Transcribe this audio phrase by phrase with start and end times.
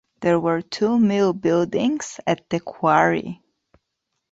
[0.21, 3.43] There were two mill buildings at the quarry.